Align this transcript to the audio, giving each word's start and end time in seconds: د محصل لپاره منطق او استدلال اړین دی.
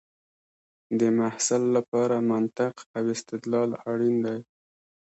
د 0.99 1.01
محصل 1.19 1.63
لپاره 1.75 2.15
منطق 2.31 2.73
او 2.97 3.03
استدلال 3.15 3.69
اړین 3.91 4.15
دی. 4.25 4.39